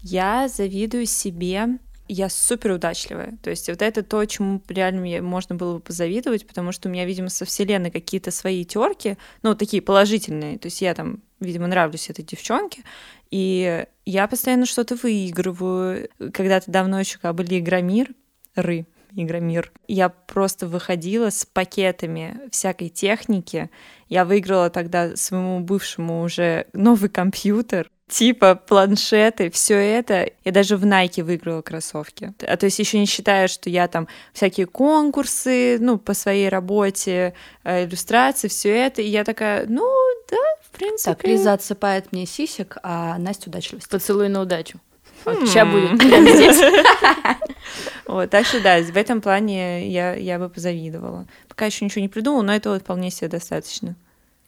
[0.02, 3.38] Я завидую себе я супер удачливая.
[3.42, 6.92] То есть вот это то, чему реально мне можно было бы позавидовать, потому что у
[6.92, 10.60] меня, видимо, со вселенной какие-то свои терки, ну, такие положительные.
[10.60, 12.84] То есть я там, видимо, нравлюсь этой девчонке,
[13.36, 16.08] и я постоянно что-то выигрываю.
[16.32, 17.60] Когда-то давно еще как были
[18.56, 19.72] Ры, Игромир.
[19.88, 23.70] Я просто выходила с пакетами всякой техники.
[24.10, 30.30] Я выиграла тогда своему бывшему уже новый компьютер, типа планшеты, все это.
[30.44, 32.34] Я даже в Nike выиграла кроссовки.
[32.46, 37.34] А то есть еще не считая, что я там всякие конкурсы, ну, по своей работе,
[37.64, 39.02] э, иллюстрации, все это.
[39.02, 39.90] И я такая, ну,
[40.30, 41.16] да, в принципе.
[41.16, 43.90] Так, Лиза отсыпает мне сисек, а Настя удачливость.
[43.90, 44.80] Поцелуй на удачу.
[45.26, 46.62] Сейчас будет здесь.
[48.08, 51.26] Вот, так что да, в этом плане я, я бы позавидовала.
[51.50, 53.96] Пока еще ничего не придумала, но этого вполне себе достаточно.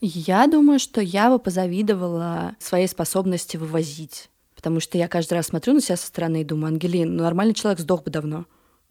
[0.00, 4.30] Я думаю, что я бы позавидовала своей способности вывозить.
[4.54, 7.54] Потому что я каждый раз смотрю на себя со стороны и думаю, Ангелин, ну нормальный
[7.54, 8.44] человек сдох бы давно.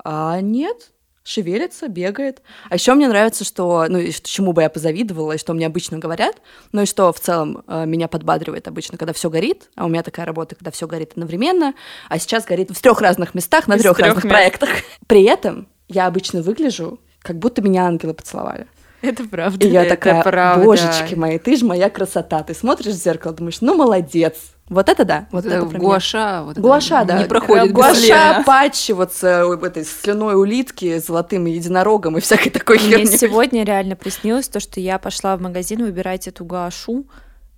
[0.04, 0.91] А нет,
[1.28, 2.42] шевелится, бегает.
[2.70, 5.98] А еще мне нравится, что, ну, и чему бы я позавидовала, и что мне обычно
[5.98, 6.38] говорят,
[6.72, 10.04] ну и что в целом э, меня подбадривает обычно, когда все горит, а у меня
[10.04, 11.74] такая работа, когда все горит одновременно,
[12.08, 14.34] а сейчас горит в трех разных местах на трех разных мест.
[14.34, 14.70] проектах.
[15.06, 18.68] При этом я обычно выгляжу, как будто меня ангелы поцеловали.
[19.02, 19.68] Это правда.
[19.68, 20.63] И я это такая, правда.
[20.63, 22.42] божечки мои, ты же моя красота.
[22.44, 24.36] Ты смотришь в зеркало, думаешь, ну молодец.
[24.69, 25.27] Вот это да.
[25.32, 26.43] Вот это, это гуаша.
[26.43, 27.19] Вот гуаша, да.
[27.19, 32.80] Не проходит Гуаша патчиваться этой слюной улитки, золотым единорогом и всякой такой.
[32.80, 37.06] Мне сегодня реально приснилось то, что я пошла в магазин выбирать эту гуашу,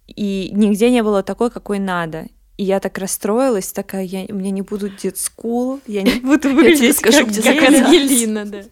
[0.08, 2.28] и нигде не было такой, какой надо.
[2.58, 7.00] И я так расстроилась, такая, я, у меня не будут детскул, я не буду выглядеть
[7.00, 8.64] как, Ангелина, да.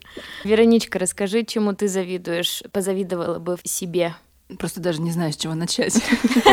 [0.44, 4.14] Вероничка, расскажи, чему ты завидуешь, позавидовала бы в себе?
[4.60, 6.02] Просто даже не знаю, с чего начать.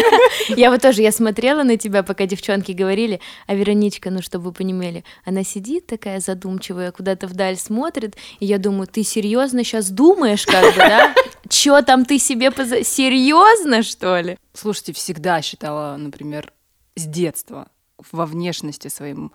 [0.49, 4.53] Я вот тоже, я смотрела на тебя, пока девчонки говорили, а Вероничка, ну, чтобы вы
[4.53, 10.45] понимали, она сидит такая задумчивая, куда-то вдаль смотрит, и я думаю, ты серьезно сейчас думаешь,
[10.45, 11.15] как бы, да?
[11.49, 12.83] Чё там ты себе поза...
[12.83, 14.37] Серьезно, что ли?
[14.55, 16.53] Слушайте, всегда считала, например,
[16.97, 17.69] с детства
[18.11, 19.33] во внешности своим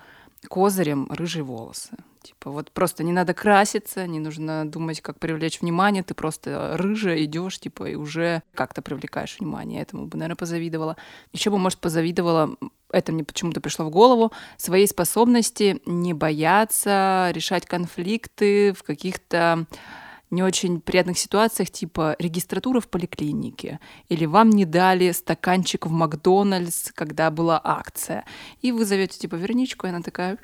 [0.49, 1.91] козырем рыжие волосы.
[2.21, 7.23] Типа вот просто не надо краситься, не нужно думать, как привлечь внимание, ты просто рыжая
[7.23, 9.81] идешь, типа, и уже как-то привлекаешь внимание.
[9.81, 10.97] Этому бы, наверное, позавидовала.
[11.31, 12.55] Еще бы, может, позавидовала,
[12.91, 19.65] это мне почему-то пришло в голову, своей способности не бояться решать конфликты в каких-то
[20.31, 26.91] не очень приятных ситуациях, типа регистратура в поликлинике, или вам не дали стаканчик в Макдональдс,
[26.93, 28.25] когда была акция.
[28.61, 30.37] И вы зовете типа Вероничку, и она такая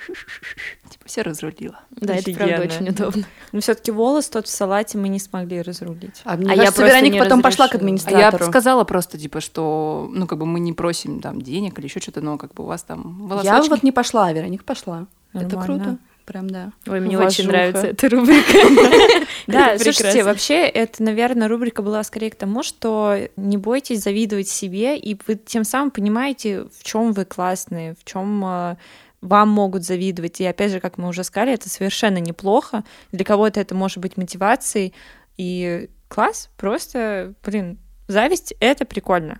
[0.89, 1.79] типа все разрулила.
[1.91, 3.25] Да, это правда очень удобно.
[3.51, 6.21] Но все-таки волос тот в салате мы не смогли разрулить.
[6.23, 8.43] А, мне а кажется, я Вероника потом пошла к администратору.
[8.43, 11.85] А я сказала просто, типа, что, ну, как бы мы не просим там денег или
[11.85, 13.53] еще что-то, но как бы у вас там волосочки.
[13.53, 15.07] Я вот не пошла, а Вероника пошла.
[15.33, 15.57] Нормально.
[15.57, 15.97] Это круто.
[16.25, 16.71] Прям да.
[16.87, 17.27] Ой, мне Уважуха.
[17.27, 19.27] очень нравится эта рубрика.
[19.47, 24.97] Да, слушайте, вообще это, наверное, рубрика была скорее к тому, что не бойтесь завидовать себе,
[24.97, 28.75] и вы тем самым понимаете, в чем вы классные, в чем э,
[29.21, 30.41] вам могут завидовать.
[30.41, 32.83] И опять же, как мы уже сказали, это совершенно неплохо.
[33.11, 34.93] Для кого-то это может быть мотивацией.
[35.37, 39.39] И класс, просто, блин, зависть— это прикольно.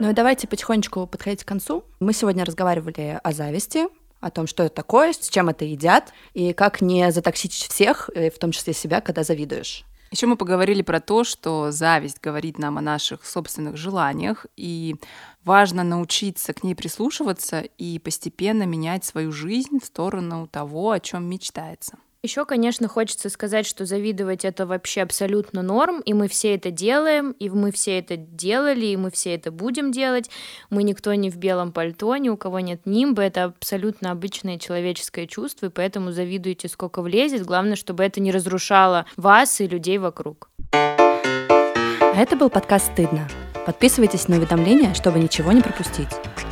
[0.00, 1.84] Ну и давайте потихонечку подходить к концу.
[2.00, 3.86] Мы сегодня разговаривали о зависти,
[4.20, 8.38] о том, что это такое, с чем это едят, и как не затоксичить всех, в
[8.38, 9.84] том числе себя, когда завидуешь.
[10.10, 14.96] Еще мы поговорили про то, что зависть говорит нам о наших собственных желаниях, и
[15.44, 21.28] важно научиться к ней прислушиваться и постепенно менять свою жизнь в сторону того, о чем
[21.28, 21.98] мечтается.
[22.22, 27.30] Еще, конечно, хочется сказать, что завидовать это вообще абсолютно норм, и мы все это делаем,
[27.30, 30.28] и мы все это делали, и мы все это будем делать.
[30.68, 35.26] Мы никто не в белом пальто, ни у кого нет нимба, это абсолютно обычное человеческое
[35.26, 37.46] чувство, и поэтому завидуйте сколько влезет.
[37.46, 40.50] Главное, чтобы это не разрушало вас и людей вокруг.
[40.72, 43.30] А это был подкаст «Стыдно».
[43.64, 46.08] Подписывайтесь на уведомления, чтобы ничего не пропустить.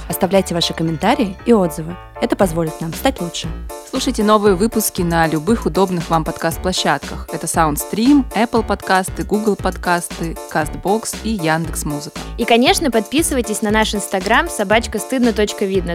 [0.09, 1.95] Оставляйте ваши комментарии и отзывы.
[2.23, 3.49] Это позволит нам стать лучше.
[3.91, 7.27] Слушайте новые выпуски на любых удобных вам подкаст-площадках.
[7.33, 12.21] Это SoundStream, Apple подкасты, Google подкасты, CastBox и Яндекс Музыка.
[12.37, 15.33] И, конечно, подписывайтесь на наш инстаграм собачка стыдно.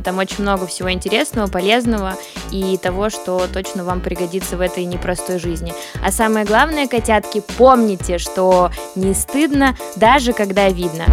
[0.02, 2.16] Там очень много всего интересного, полезного
[2.50, 5.72] и того, что точно вам пригодится в этой непростой жизни.
[6.04, 11.06] А самое главное, котятки, помните, что не стыдно, даже когда видно.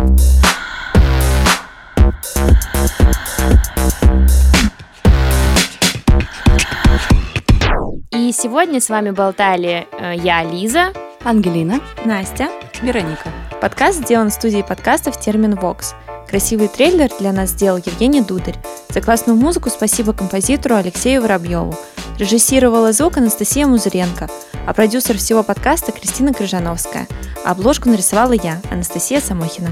[8.31, 10.93] И сегодня с вами болтали э, я, Лиза,
[11.25, 12.49] Ангелина, Настя,
[12.81, 13.29] Вероника.
[13.61, 15.97] Подкаст сделан в студии подкастов «Термин Вокс».
[16.29, 18.55] Красивый трейлер для нас сделал Евгений Дударь.
[18.91, 21.75] За классную музыку спасибо композитору Алексею Воробьеву.
[22.21, 24.29] Режиссировала звук Анастасия Музыренко,
[24.65, 27.09] а продюсер всего подкаста Кристина Крыжановская.
[27.45, 29.71] А обложку нарисовала я, Анастасия Самохина.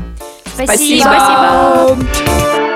[0.56, 1.04] Спасибо.
[1.04, 1.96] Спасибо.
[1.96, 2.67] Спасибо.